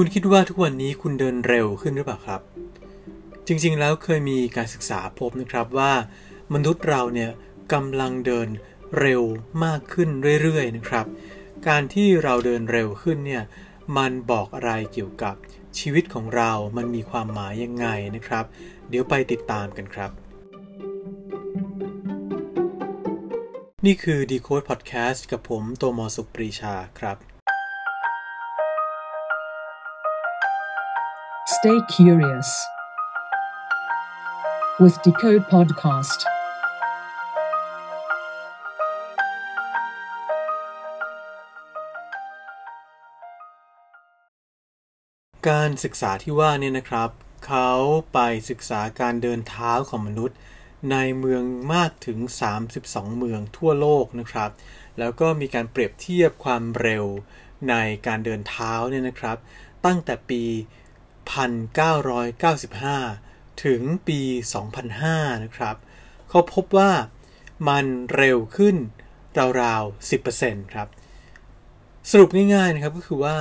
[0.00, 2.40] คุณคิดว่าทุกวันนี้คุณเดินเร็วขึ้นหรือเปล่าครับ
[3.46, 5.92] จริงๆแล้วเคยมีการศึกษาพบนะครับว่า
[6.54, 7.30] มนุษย์เราเนี่ย
[7.72, 8.48] กำลังเดิน
[9.00, 9.22] เร็ว
[9.64, 10.08] มากขึ้น
[10.42, 11.06] เรื่อยๆนะครับ
[11.68, 13.42] การที่เราเดินเร็วขึ้นเนี่ย
[13.96, 15.34] มันบอกอะไรเกี่ยวกับ
[15.78, 17.86] ชีวิตของเรา มันมีความหมายยังไง
[18.16, 18.44] นะครับ
[18.88, 20.10] เดี๋ยวไปติดตามกันครับ
[23.86, 27.18] นี่คือ Decode Podcast กับผมโตมอสุปรีชาครับ
[31.62, 32.48] Stay curious
[34.80, 36.20] with Decode Podcast.
[45.48, 47.10] การศึกษาที่ว่าเนี่ยนะครับ
[47.46, 47.70] เขา
[48.12, 48.18] ไป
[48.50, 50.36] ศึกษาการเดินเท้าของมนุษย์
[50.90, 51.42] ในเมือง
[51.74, 52.18] มากถึง
[52.68, 54.50] 32 เมืองทั่วโลกนะครับ
[54.98, 57.04] แล้วก็มีการเปรียบเทียบความเร็ว
[57.70, 57.74] ใน
[58.06, 59.38] การเดินเท้าเนี่ยนะครับ
[59.86, 60.44] ตั้งแต่ปี
[61.28, 64.20] 1995 ถึงปี
[64.82, 65.76] 2005 นะครับ
[66.28, 66.90] เขาพบว่า
[67.68, 68.76] มันเร็วขึ้น
[69.62, 70.88] ราวๆ 10%ครับ
[72.10, 73.36] สรุปง่ายๆนะครับก็คือว่า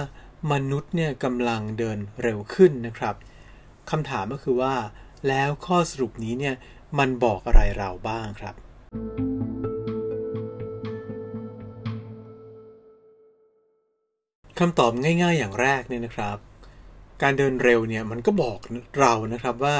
[0.51, 3.15] มนุษย์เนี่ยกำลังเดินเร็วขึ้นนะครับ
[3.89, 4.75] คำถามก็คือว่า
[5.27, 6.55] แล้วข้อสรุปนี้เนี่ย
[6.99, 8.55] มันบอกอะไรเราบ้างครับ
[14.59, 16.37] คำตอบง่ายๆอย่างแรกเนี่ยนะครับ
[17.21, 18.59] การเดินเร็วเนี่ยมันก็บอก
[18.99, 19.77] เรานะครับว่า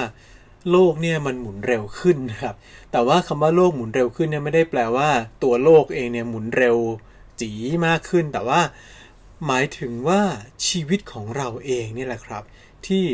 [0.72, 2.56] โลกเนี่ยมันหมุนเร็วขึ้นนะครับ
[2.92, 5.10] แต่ว่าคำว่าโลกหมุนเร็วขึ้นเนี่ยไม่ได้แปลว่า
[5.44, 6.78] ตัวโลกเองเนี่ยหมุนเร็ว
[7.42, 7.52] จี
[7.88, 8.62] มากขึ้น แต่ว่า
[9.48, 10.22] หมายถึงว่า
[10.68, 12.44] ชีวิตของเราเองนี่แหละครับ
[12.88, 13.06] ที่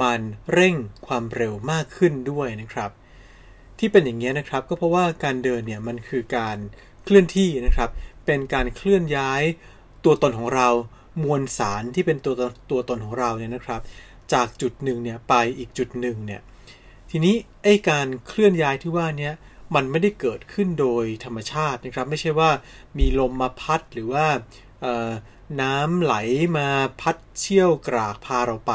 [0.00, 0.20] มัน
[0.52, 0.74] เร่ง
[1.06, 2.90] ความเร็วมากขึ้นด้วยนะครับ
[3.78, 6.56] ที่เป็นอย่างนี้นะครับก็เพราะว่าการเดินเนี่ยมันคือการ
[7.04, 7.90] เคลื่อนที่นะครับ
[8.26, 9.42] เป็นการเคลื่อนย้าย
[10.04, 10.68] ตัวตนของเรา
[11.22, 12.34] มวลสารที่เป็นตัว
[12.70, 13.80] ตัวตนของเราเนี่ยนะครับ
[14.32, 16.40] จากจุดหนึ่งเนี่ยไปอีกจุดหนึ่งเนี่ย
[17.10, 17.34] ทีนี้
[17.64, 19.30] ไอ้การเคลื่อนย้ายที่ว่านี้
[19.74, 22.50] มันไม่ได้เกิดขึ้นโดยธรรมชาตินะครับ ไม่ใช่ว่า
[22.98, 24.26] มีลมมาพัดหรือว่า
[25.60, 26.14] น้ำไหล
[26.58, 26.68] มา
[27.00, 28.72] พัดเชี่ยวกรากพาเราไป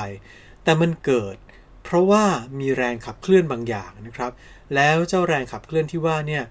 [0.64, 1.36] แต่มันเกิด
[1.84, 2.24] เพราะว่า
[2.60, 4.32] มีแรงขับเคลื่อนบางอย่างนะครับ
[4.76, 6.44] แล้วเจ้าแรงขับเคลื่อนที่ว่าเนี่ย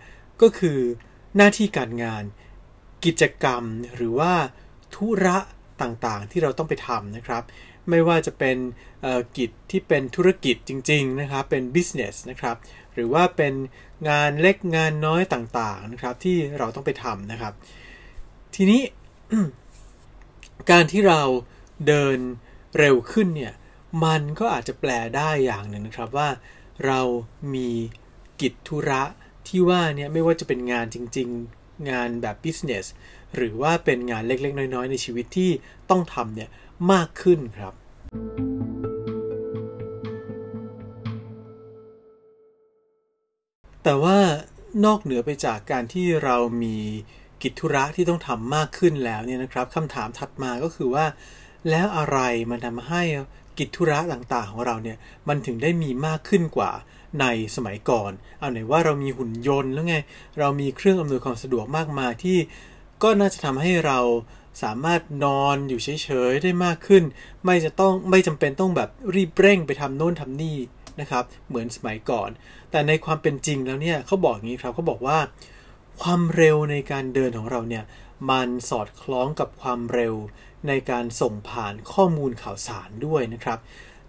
[0.42, 0.78] ก็คือ
[1.36, 2.24] หน้าที่การงาน
[3.04, 3.62] กิจกรรม
[3.97, 4.32] หรือว่า
[4.94, 5.38] ธุระ
[5.83, 7.43] ต่างๆ ที่เราต้องไปทำนะครับ
[7.91, 8.56] ไม่ว่าจะเป็น
[9.37, 12.56] กิจที่เป็นธุรกิจจริง ๆ นะครับ เป็น business นะครับ
[12.94, 13.55] หรือว่าเป็น
[14.09, 17.53] งานเล็กงานน้อยต่างๆ นะครับที่เราต้องไปทำนะครับ
[18.55, 18.83] ทีนี้
[20.71, 21.21] การที่เรา
[21.87, 22.19] เดิน
[22.78, 23.54] เร็วขึ้นเนี่ย
[24.04, 26.28] มันก็อาจจะแปลได้อย่างหนึ่งนะครับว่า
[26.87, 27.00] เรา
[27.54, 27.71] มี
[28.41, 29.03] กิจธุระ
[29.49, 31.28] ที่ว่าเนี่ยไม่ว่าจะเป็นงานจริง
[31.59, 32.84] ๆ งานแบบ business
[33.37, 35.50] หรือว่าเป็นงานเล็กๆ น้อยๆ ในชีวิตที่
[35.91, 36.48] ต้องทำเนี่ย
[36.93, 37.75] มากขึ้นครับ
[43.84, 44.19] แต่ว่า
[44.84, 46.76] นอกเหนือไปจากการที่เรามี
[47.42, 51.04] กิจธุระที่ต้องทำมากขึ้นแล้วเนี่ยนะครับคำถามถัดมาก็คือว่า
[51.71, 52.19] แล้วอะไร
[52.50, 53.03] มันทำให้
[53.59, 54.97] กิจธุระต่างๆ ของเราเนี่ย
[55.28, 56.72] มันถึงได้มีมากขึ้นกว่า
[57.21, 57.26] ใน
[57.56, 59.97] สมัยก่อน เอาไหนว่าเรามีหุ่นยนต์แล้วไง
[60.38, 62.38] เรามีเครื่องอำนวยความสะดวกมากมายที่
[63.02, 63.98] ก็น่าจะทำให้เรา
[64.62, 65.88] สามารถนอนอยู่เฉ
[66.30, 67.02] ยๆได้มากขึ้น
[67.44, 70.58] ไม่จะต้องไม่จำเป็นต้องแบบรีบเร่งไปทำโน่นทำนี่
[71.00, 72.30] นะครับ เหมือนสมัยก่อน
[72.70, 75.18] แต่ในความเป็นจริงแล้วเนี่ยเขาบอกอย่างนี้ครับเขาบอกว่า
[76.02, 77.84] ความเร็วในการเดินของเราเนี่ย
[78.30, 80.14] มันสอดคล้องกับความเร็ว
[80.68, 83.58] ในการส่งผ่านข้อมูลข่าวสารด้วยนะครับ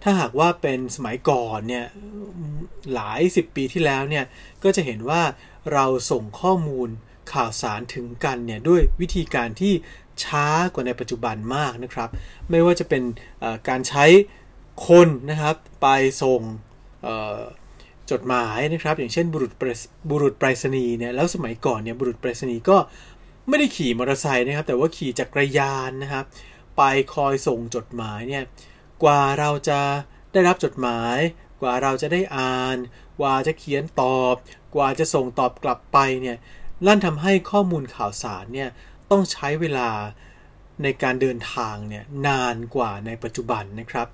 [0.04, 1.86] ถ้าหากว่าเป็นสมัยก่อนเนี่ย
[2.94, 4.26] หลายสิบปีที่แล้วเนี่ย
[4.64, 5.22] ก็จะเห็นว่า
[5.74, 6.90] เราส่งข้อมูล
[7.32, 9.74] ข่าวสารถึงกันเนี่ยด้วยวิธีการที่
[10.24, 12.10] ช้ากว่าในปัจจุบันมากนะครับ
[12.50, 13.04] ไม่ว่าจะเป็น
[13.68, 14.06] การใช้
[14.88, 15.88] คนนะครับไป
[16.22, 16.42] ส่ง
[18.12, 19.52] จดหมายนะครับ อย่างเช่นบุรุษ
[20.10, 22.78] บุรุษไปรษณีย์เนี่ยแล้วสมัยก่อนเนี่ยบุรุษไปรษณีย์ก็
[23.50, 26.26] ไม่ได้ขี่มอเตอร์ไซค์นะครับ แต่ว่าขี่จักรยานนะครับ
[26.78, 26.82] ไป
[27.14, 28.44] คอยส่งจดหมายเนี่ย
[29.04, 29.80] กว่าเราจะ
[30.34, 31.18] ได้รับจดหมาย
[31.62, 32.78] กว่าเราจะได้อ่าน
[33.20, 34.36] กว่าจะเขียนตอบ
[34.76, 36.38] กว่าจะส่งตอบกลับไปเนี่ย
[36.86, 38.70] ลั่นทำให้ข้อมูลข่าวสารเนี่ย
[39.12, 39.90] ต้องใช้เวลา
[40.84, 44.08] ในการเดินทางเนี่ยนานกว่าในปัจจุบันนะครับ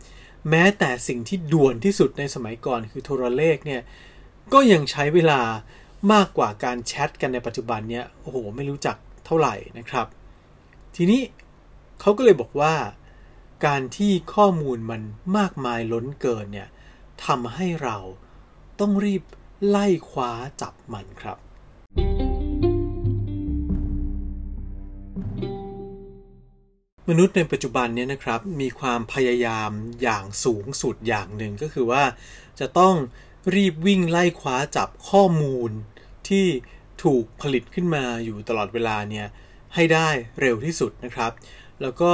[0.49, 3.81] แม้แต่สิ่งที่ด่วนที่สุดในสมัยก่อนคือโทรเลขเนี่ย
[4.53, 5.41] ก็ยังใช้เวลา
[6.13, 10.07] มากกว่าการแชทกันในปัจจุบันเนี่ยโอ้โหไม่รู้จักเท่าไหร่นะครับ
[10.95, 11.21] ทีนี้
[12.01, 12.73] เขาก็เลยบอกว่า
[13.65, 15.01] การที่ข้อมูลมัน
[15.37, 16.69] มากมายล้นเกินเนี่ย
[17.25, 17.97] ทำให้เรา
[18.79, 19.23] ต้องรีบ
[19.67, 21.37] ไล่คว้าจับมันครับ
[27.09, 29.71] มนุษย์ในปัจจุบันเนี่ยนะครับมีความพยายาม
[30.01, 32.03] อย่างสูงสุดอย่างหนึ่งก็คือว่า
[32.59, 32.95] จะต้อง
[33.55, 35.71] รีบวิ่งไล่คว้าจับข้อมูล
[36.29, 36.45] ที่
[37.03, 39.27] ถูกผลิตขึ้นมาอยู่ตลอดเวลาเนี่ย
[39.75, 40.09] ให้ได้
[40.41, 41.31] เร็วที่สุดนะครับ
[41.81, 42.11] แล้วก็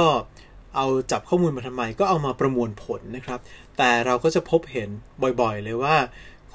[0.76, 3.40] เอาจับข้อมูลมาทำไมก็เอามาประมวลผลนะครับ
[3.78, 4.88] แต่เราก็จะพบเห็น
[5.40, 5.96] บ่อยๆ เลยว่า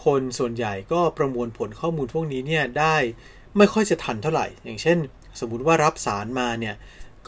[0.05, 2.95] คนส่วนใหญ่ก็ประมวลผลข้อมูลพวกนี้เนี่ยได้
[3.57, 4.97] ไม่ค่อยจะทันเท่าไหร่ อย่างเช่น
[5.39, 6.75] สมมุติว่ารับสารมาเนี่ย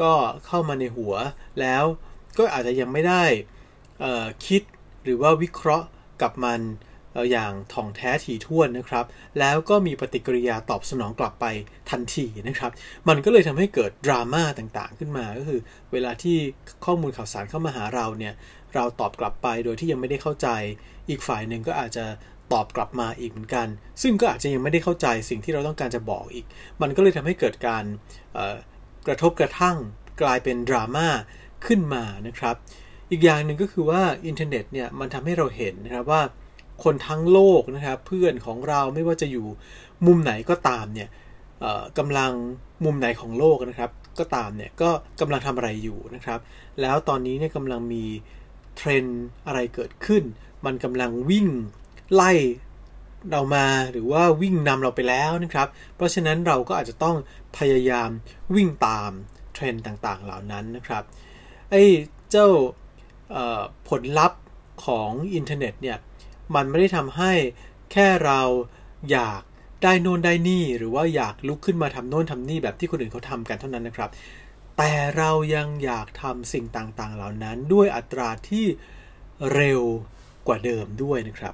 [0.01, 0.13] ก็
[0.45, 1.13] เข้ามาในหัว
[1.61, 1.83] แล้ว
[2.37, 3.23] ก็อาจจะยังไม่ได้
[4.45, 4.61] คิด
[5.03, 5.87] หรือว่าวิเคราะห์
[6.21, 6.61] กับมัน
[7.31, 9.05] อย่างถ่องแท้ถี่ถ้วนนะครับ
[9.39, 11.45] แล้วก็มีปฏิกิริยาตอบสนองกลับไป
[11.89, 12.71] ทันทีนะครับ
[13.07, 15.59] มันก็เลยทำให้เกิดดราม่าต่างๆ ขึ้นมา ก็คือ
[15.91, 16.37] เวลาที่
[16.85, 18.33] ข้อมูลข่าวสารเข้ามาหาเราเนี่ย
[18.73, 20.47] เราตอบกลับไปโดยที่ยังไม่ได้เข้าใจ
[21.09, 22.05] อีกฝ่ายหนึ่งก็อาจจะ
[22.53, 23.67] ตอบกลับมาอีกเหมือนกัน
[24.01, 26.45] ซึ่งก็อาจจะยังไม่ได้เข้าใจสิ่งที่เราต้องการจะบอกอีก
[26.81, 27.83] มันก็เลยทำให้เกิดการ
[29.07, 29.77] กระทบกระทั่ง
[30.21, 31.07] กลายเป็นดราม่า
[31.65, 32.55] ขึ้นมานะครับ
[33.11, 36.21] อีกอย่างหนึ่งก็คือว่าอินเทอร์เน็ตเนี่ยมันทำให้เราเห็นนะครับว่า
[36.83, 39.47] คนทั้งโลกนะครับเพื่อนของเราไม่ว่าจะอยู่
[40.05, 41.09] มุมไหนก็ตามเนี่ย
[41.97, 42.31] กำลัง
[42.85, 44.89] มุมไหนของโลกนะครับ ก็ตามเนี่ยก็
[45.21, 46.39] กำลังทำอะไรอยู่นะครับ
[46.81, 48.03] แล้วตอนนี้เนี่ยกำลังมี
[48.77, 49.03] เทรน
[49.47, 50.23] อะไรเกิดขึ้น
[50.65, 51.47] มันกำลังวิ่ง
[52.13, 52.31] ไล่
[53.31, 57.15] เรามาหรือว่าวิ่งนำเราไปแล้วนะครับ เพราะฉะนั้นเราก็อาจจะต้อง
[57.57, 58.09] พยายาม
[58.55, 59.11] วิ่งตาม
[59.53, 61.03] เทรนด์ต่างๆ เหล่านั้นนะครับ
[61.71, 61.83] ไอ้
[62.31, 62.47] เจ้า
[63.89, 64.39] ผลลัพธ์
[64.85, 65.97] ของอินเทอร์เน็ตเนี่ย
[66.55, 67.31] มันไม่ได้ทำให้
[67.91, 68.41] แค่เรา
[69.11, 69.41] อยาก
[69.83, 74.09] ได้โน่นได้นี่ หรือว่าอยากลุกขึ้นมาทำโน่นทำนี่แบบที่คนอื่นเขาทำกันเท่านั้นนะครับ
[74.77, 78.65] แต่เรายังอยากทำสิ่งต่างๆ เหล่านั้นด้วยอัตราที่
[79.53, 79.81] เร็ว
[80.47, 81.53] กว่าเดิมด้วยนะครับ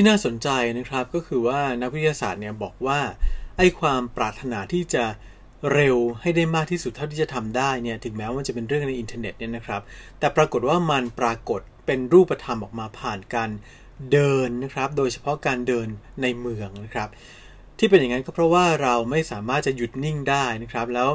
[0.00, 0.48] ที่น่าสนใจ
[0.78, 3.00] นะครับก็คือว่านักวิทยาศาสตร์เนี่ยบอกว่า
[3.58, 5.04] ไอ้ความปรารถนาที่จะ
[5.72, 9.82] เร็วให้ได้มากที่สุดเท่าที่จะทำได้เนี่ยถึงแม้ว่าจะเป็นเรื่องในอินเทอร์เน็ตเนี่ยนะครับ
[10.18, 13.50] แต่ปรากฏว่ามันปรากฏเป็นรูปธรรมออกมาผ่านการ
[14.12, 15.88] เดินนะครับ โดยเฉพาะการเดิน
[16.22, 17.08] ในเมืองนะครับ
[17.78, 21.10] ที่เป็นอย่างนั้นก็เพราะว่าเราไม่สามารถจะหยุดนิ่งได้นะครับ แล้ว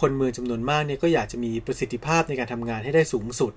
[0.00, 3.52] คนเมืองจำนวนมากเนี่ยก็อยากจะมีประสิทธิภาพในการทำงานให้ได้สูงสุด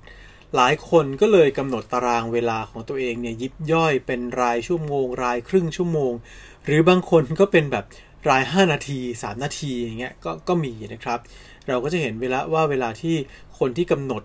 [0.55, 6.13] หลายคนก็เลยกำหนดตารางเวลาของตัวเองเนี่ยยิบย่อยเป็นรายชั่วโมง รายครึ่งชั่วโมง
[6.65, 7.85] หรือบางคนก็เป็นแบบ
[8.29, 11.19] ราย 5 นาที 3 นาทีอย่างเงี้ยก็ก็มีนะครับ
[11.67, 13.15] เราก็จะเห็นเวลาว่าเวลาที่
[13.59, 14.23] คนที่กำหนด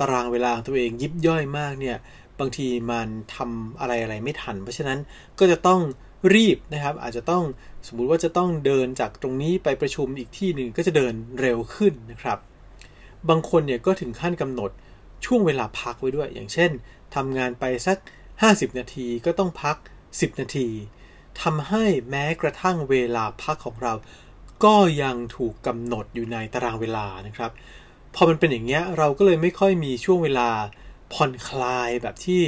[0.00, 1.96] ตารางเวลาตัวเองยิบย่อยมากเนี่ย
[2.40, 4.98] บางทีมันทำอะไรอะไรไม่ทัน เพราะฉะนั้น
[5.38, 5.80] ก็จะต้อง
[6.34, 7.44] รีบนะครับ อาจจะต้อง
[7.86, 12.38] สมมุติว่าจะต้องเดินจากตรงนี้ไปประชุมอีกที่หนึ่งก็จะเดินเร็วขึ้นนะครับ
[13.28, 14.70] บางคนเนี่ยก็ถึงขั้นกำหนด
[15.24, 16.70] ช่วงเวลาพักไว้ด้วย อย่างเช่น
[17.14, 17.98] ทำงานไปสัก
[18.38, 19.76] 50 นาทีก็ต้องพัก
[20.08, 20.68] 10 นาที
[21.42, 23.94] ทำให้แม้กระทั่งเวลาพักของเรา
[24.64, 27.50] ก็ยังถูกกำหนดอยู่ในตารางเวลานะครับ
[28.14, 30.50] พอมันเป็นอย่างเงี้ยเราก็เลยไม่ค่อยมีช่วงเวลา
[31.12, 32.42] ผ่อนคลายแบบที่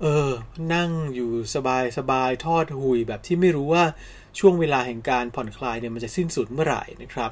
[0.00, 0.30] เออ
[0.74, 3.84] นั่งอยู่สบายสบายทอดหุยแบบที่ไม่รู้ว่า
[4.38, 7.30] ช่วงเวลาแห่งการผ่อนคลายเนี่ยมันจะสิ้นสุดเมื่อไหร่นะครับ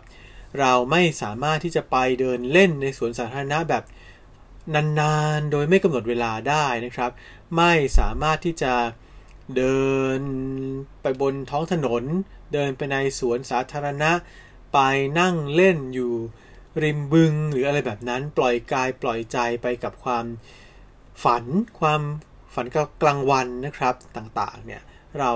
[0.58, 3.84] เราไม่สามารถที่จะไปเดินเล่นในสวนสาธารณะแบบ
[4.74, 7.10] นานๆ โดยไม่กำหนดเวลาได้นะครับ
[7.56, 8.74] ไม่สามารถที่จะ
[9.56, 10.20] เดิน
[11.02, 12.04] ไปบนท้องถนน
[12.52, 14.12] เดินไปในสวนสาธารณะ
[14.72, 14.78] ไป
[15.20, 16.12] นั่งเล่นอยู่
[16.82, 20.24] ริมบึงหรืออะไรแบบนั้น ปล่อยกายปล่อยใจไปกับความ
[21.24, 21.44] ฝัน
[21.80, 22.00] ความ
[22.54, 22.66] ฝัน
[23.02, 24.82] กลางวันนะครับต่างๆเนี่ย
[25.18, 25.30] เรา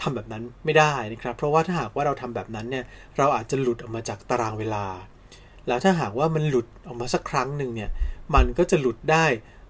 [0.00, 2.84] ทำแบบนั้นไม่ได้นะครับ เพราะว่าถ้าหากว่าเราทำแบบนั้นเนี่ย
[3.16, 4.84] เราอาจจะหลุดออกมาจากตารางเวลา
[5.68, 7.90] แล้วถ้าหากว่ามันหลุดออกมาสักครั้งหนึ่งเนี่ย
[8.34, 9.26] มันก็จะหลุดได้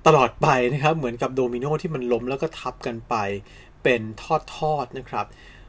[0.06, 3.14] ตลอดไปนะครับ เหมือนกับโดมิโนที่มันล้มแล้วก็ทับกันไป
[3.82, 4.02] เป็น
[4.54, 5.26] ทอดๆนะครับ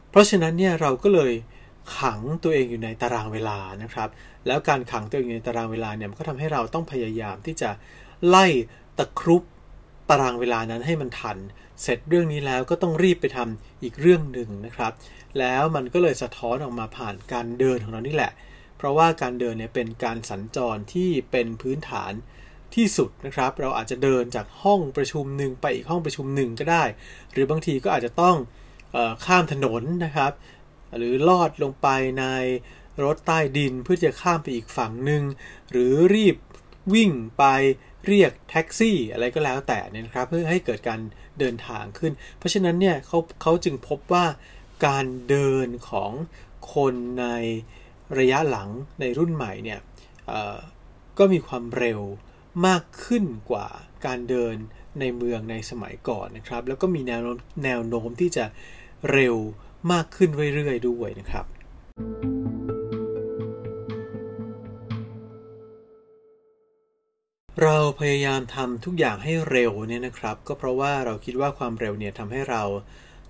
[0.09, 1.31] เพราะฉะนั้นเนี่ยเราก็เลย
[1.97, 4.09] ขังตัวเองอยู่ในตารางเวลานะครับ
[4.47, 7.69] แล้วการขังตัวเองอยู่ในตารางเวลาเนี่ยมันก็ทำให้เราต้องพยายามที่จะ
[8.27, 8.45] ไล่
[8.97, 9.43] ตะครุบ
[10.09, 11.37] ตารางเวลานั้นให้มันทัน
[11.81, 14.91] เสร็จเรื่องนี้แล้วก็ต้องรีบไปทำอีกเรื่องหนึ่งนะครับ
[15.39, 18.31] แล้วมันก็เลยสะท้อนออกมาผ่านการเดินของเรานี่แหละ
[18.77, 22.13] เพราะว่าการเดินเนี่ยเป็นการสัญจรที่เป็นพื้นฐาน
[22.75, 26.83] ที่สุดนะครับ เราอาจจะเดินจากห้องประชุมหนึ่งไปอีกห้องประชุมหนึ่งก็ได้
[27.31, 28.35] หรือบางทีก็อาจจะต้อง
[28.95, 30.31] ออข้ามถนนนะครับ
[30.97, 31.87] หรือลอดลงไป
[32.19, 32.25] ใน
[33.03, 35.23] รถใต้ดินเพื่อจะข้ามไปอีกฝั่งหนึ่ง
[35.71, 36.35] หรือรีบ
[36.93, 37.43] วิ่งไป
[38.05, 40.99] เรียกแท็กซี่อะไรก็แล้วแต่นี่นะครับ เพื่อให้เกิดการ
[41.39, 44.25] เดินทางขึ้น เพราะฉะนั้นเนี่ยเขาเขาจึงพบว่า
[44.85, 46.11] การเดินของ
[46.73, 47.27] คนใน
[48.19, 49.79] ระยะหลังในรุ่นใหม่เนี่ย
[51.17, 52.01] ก็มีความเร็ว
[52.67, 53.67] มากขึ้นกว่า
[54.05, 54.55] การเดิน
[54.99, 57.21] ในเมืองในสมัยก่อนนะครับ แล้วก็มีแนว
[57.63, 58.45] แนวโน้มที่จะ
[59.11, 59.35] เร็ว
[59.91, 61.45] มากขึ้นเรื่อยๆด้วยนะครับ
[67.63, 72.63] เราพยายามทำทุกอย่างให้เร็วเนี่ยนะครับ ก็เพราะว่าเราคิดว่าความเร็วเนี่ยทำให้เรา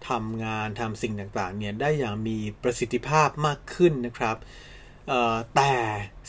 [0.09, 4.37] ทำงานทำสิ่งต่างๆเนี่ยได้อย่างมีประสิทธิภาพมากขึ้นนะครับ
[5.55, 5.73] แต่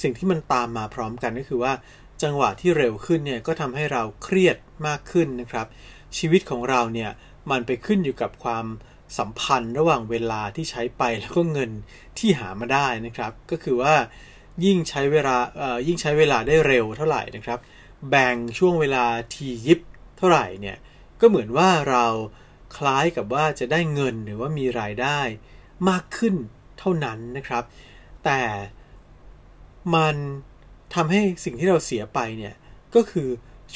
[0.03, 1.73] สิ่งที่มันตามมาพร้อมกันก็คือว่า
[2.23, 4.56] จังหวะที่เร็วขึ้นเนี่ยก็ทำให้เราเครียด
[4.87, 5.66] มากขึ้นนะครับ
[6.18, 7.11] ชีวิตของเราเนี่ย
[7.50, 8.66] มันไปขึ้นอยู่กับความ
[9.18, 11.70] สัมพันธ์ระหว่างเวลาที่ใช้ไปแล้วก็เงิน
[12.18, 13.94] ที่หามาได้นะครับ ก็คือว่า
[14.64, 15.37] ยิ่งใช้เวลา
[15.87, 17.58] ยิ่งใช้เวลาได้เร็วเท่าไหร่นะครับ
[18.11, 19.04] แบ่งช่วงเวลา
[19.35, 19.80] ทียิบ
[20.18, 20.76] เท่าไหร่เนี่ย
[21.20, 22.06] ก็เหมือนว่าเรา
[22.76, 25.20] คล้ายกับว่าจะได้เงินหรือว่ามีรายได้
[25.88, 26.35] มากขึ้น
[26.78, 27.64] เท่านั้นนะครับ
[28.25, 28.40] แต่
[29.94, 30.16] มัน
[30.95, 32.55] ทำให้สิ่งที่เราเสียไปเนี่ย
[32.95, 33.28] ก็คือ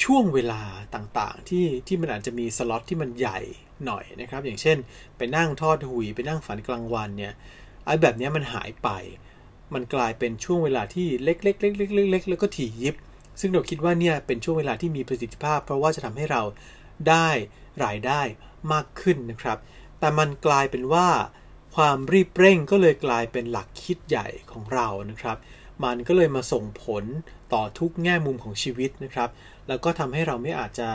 [0.03, 0.61] ช่วงเวลา
[0.95, 3.39] ต่างๆ ที่ที่มันอาจจะมีสล็อตที่มันใหญ่
[3.85, 4.77] หน่อยนะครับ อย่างเช่น
[5.17, 7.33] ไปนั่งทอดหุยไปนั่งฝันกลางวันเนี่ย
[7.85, 8.89] ไอ้แบบนี้มันหายไป
[9.73, 12.95] มันกลายเป็นช่วงเวลาที่เล็กๆเล็กๆเล็กๆแล้วก็ถี่ยิบ
[13.39, 16.41] ซึ่งเราคิดว่าเนี่ยเป็นช่วงเวลาที่มีประสิทธิภาพ เพราะว่าจะทำให้เรา
[17.09, 17.29] ได้
[17.83, 18.21] รายได้
[18.73, 19.57] มากขึ้นนะครับ
[19.99, 21.07] แต่มันกลายเป็นว่า
[21.75, 25.37] ความรีบเร่งก็เลยกลายเป็นหลักคิดใหญ่ของเรานะครับ
[25.83, 27.03] มันก็เลยมาส่งผล
[27.53, 29.29] ต่อทุกแง่มุมของชีวิตนะครับ
[29.67, 30.89] แล้วก็ทำให้เราไม่อาจจะ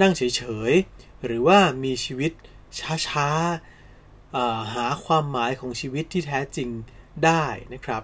[0.00, 2.32] นั่งเฉยๆ หรือว่ามีชีวิต
[3.08, 6.68] ช้าๆ หาความหมายของชีวิตที่แท้จริง
[7.24, 8.02] ได้นะครับ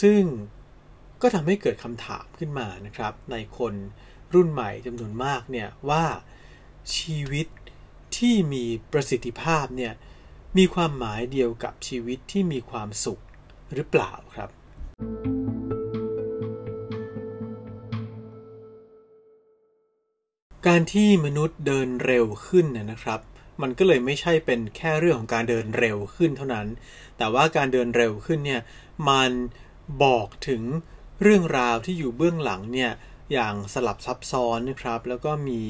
[0.00, 0.22] ซึ่ง
[1.22, 3.74] ก็ทำให้เกิดคำถามขึ้นมานะครับ ในคน
[4.34, 6.04] รุ่นใหม่จำนวนมากเนี่ยว่า
[6.96, 7.46] ชีวิต
[8.16, 9.92] ที่มีประสิทธิภาพเนี่ย
[10.58, 13.20] มีความหมายเดียวกับชีวิตที่มีความสุข
[13.74, 14.50] หรือเปล่าครับ
[20.74, 23.20] การที่มนุษย์เดินเร็วขึ้นนะครับ
[23.62, 26.66] มันก็เลยไม่ใช่เป็นแค่เรื่องของการเดินเร็วขึ้นเท่านั้น
[27.18, 28.62] แต่ว่าการเดินเร็วขึ้นเนี่ย
[29.08, 29.30] มัน
[30.04, 30.62] บอกถึง
[31.22, 32.92] เรื่องราวที่อยู่เบื้องหลังเนี่ย
[33.32, 35.62] อย่างสลับซับซ้อนนะครับ แล้วก็มี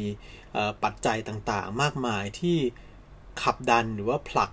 [0.84, 2.58] ปัจจัยต่างๆ มากมายที่
[3.42, 4.50] ขับดันหรือว่าผลัก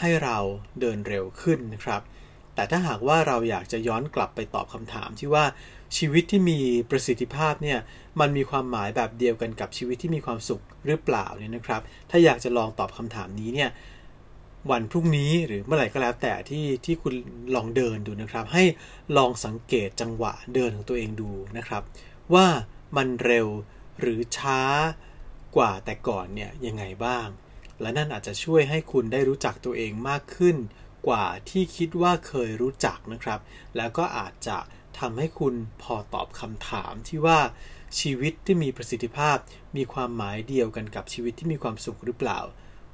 [0.00, 0.36] ให้เรา
[0.80, 2.02] เดินเร็วขึ้นนะครับ
[2.54, 5.44] แต่ถ้าหากว่าเราอยากจะย้อนกลับไปตอบคำถามที่ว่า
[5.96, 6.58] ชีวิตที่มี
[6.90, 7.78] ประสิทธิภาพเนี่ย
[8.20, 13.70] มันมีความหมายแบบเดียวกันกับชีวิตที่มีความสุขหรือเปล่าเนี่ยนะครับ ถ้าอยากจะลองตอบคำถามนี้เนี่ย
[14.70, 17.14] วันพรุ่งนี้หรือเมื่อไหร่ก็แล้วแต่ที่ที่คุณ
[17.54, 18.64] ลองเดินดูนะครับ ให้
[19.16, 21.82] ลองสังเกตจังหวะเดินของตัวเองดูนะครับ
[22.34, 22.46] ว่า
[22.96, 23.48] มันเร็ว
[24.00, 24.60] หรือช้า
[25.56, 27.26] กว่าแต่ก่อนเนี่ยยังไงบ้าง
[27.80, 30.56] และนั่นอาจจะช่วยให้คุณได้รู้จักตัวเองมากขึ้น
[31.08, 33.40] กว่าที่คิดว่าเคยรู้จักนะครับ
[33.76, 34.58] แล้วก็อาจจะ
[35.00, 37.38] ทำให้คุณพอตอบคำถามที่ว่า
[38.00, 39.36] ชีวิตที่มีประสิทธิภาพ
[39.76, 42.40] มีความหมายเดียวกันกับชีวิตที่มีความสุขหรือเปล่า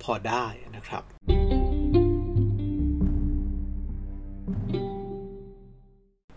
[0.03, 1.03] พอได้นะครับ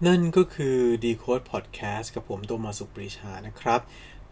[0.08, 3.82] นั่นก็คือ Decode Podcast กับผมตัวมาสุปรีชานะครับ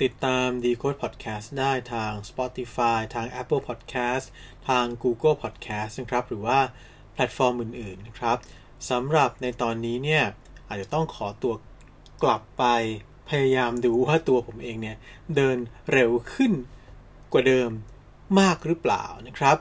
[0.01, 4.25] ติดตาม Decode Podcast ได้ทาง Spotify ทาง Apple Podcast
[4.67, 6.59] ทาง Google Podcast นะครับ หรือว่า
[7.13, 8.37] แพลตฟอร์มอื่นๆนะครับ
[8.89, 10.23] สำหรับในตอนนี้เนี่ย
[10.69, 11.53] อาจจะต้องขอตัว
[12.23, 12.63] กลับไป
[13.29, 14.97] พยายามดูว่าตัวผมเองเนี่ย
[15.35, 15.57] เดิน
[15.91, 16.53] เร็วขึ้น
[17.33, 17.69] กว่าเดิม
[18.39, 19.57] มากหรือเปล่านะครับ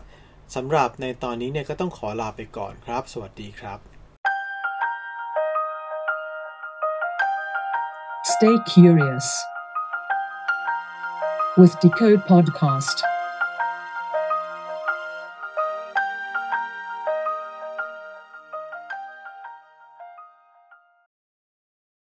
[0.55, 3.79] สำหรับในตอนนี้เนี่ยก็ต้องขอลาไปก่อนครับ สวัสดีครับ
[8.33, 9.29] Stay curious
[11.59, 13.18] with Decode Podcast.